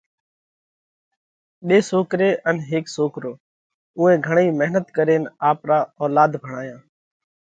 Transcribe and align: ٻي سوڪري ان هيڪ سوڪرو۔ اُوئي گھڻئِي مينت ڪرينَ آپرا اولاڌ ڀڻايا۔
ٻي 1.67 1.77
سوڪري 1.89 2.29
ان 2.49 2.55
هيڪ 2.69 2.85
سوڪرو۔ 2.95 3.31
اُوئي 3.97 4.15
گھڻئِي 4.27 4.47
مينت 4.59 4.85
ڪرينَ 4.97 5.23
آپرا 5.49 5.79
اولاڌ 6.01 6.31
ڀڻايا۔ 6.43 6.77